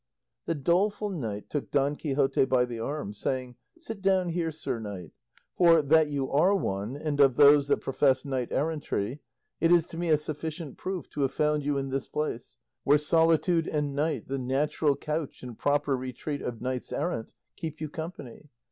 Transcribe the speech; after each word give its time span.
The 0.47 0.55
doleful 0.55 1.11
knight 1.11 1.47
took 1.47 1.69
Don 1.69 1.95
Quixote 1.95 2.45
by 2.45 2.65
the 2.65 2.79
arm, 2.79 3.13
saying, 3.13 3.57
"Sit 3.79 4.01
down 4.01 4.29
here, 4.29 4.49
sir 4.49 4.79
knight; 4.79 5.11
for, 5.53 5.83
that 5.83 6.07
you 6.07 6.27
are 6.31 6.55
one, 6.55 6.95
and 6.97 7.19
of 7.19 7.35
those 7.35 7.67
that 7.67 7.81
profess 7.81 8.25
knight 8.25 8.51
errantry, 8.51 9.19
it 9.59 9.71
is 9.71 9.85
to 9.85 9.99
me 9.99 10.09
a 10.09 10.17
sufficient 10.17 10.75
proof 10.79 11.07
to 11.11 11.21
have 11.21 11.31
found 11.33 11.63
you 11.63 11.77
in 11.77 11.89
this 11.91 12.07
place, 12.07 12.57
where 12.83 12.97
solitude 12.97 13.67
and 13.67 13.93
night, 13.93 14.27
the 14.27 14.39
natural 14.39 14.95
couch 14.95 15.43
and 15.43 15.59
proper 15.59 15.95
retreat 15.95 16.41
of 16.41 16.61
knights 16.61 16.91
errant, 16.91 17.35
keep 17.55 17.79
you 17.79 17.87
company." 17.87 18.49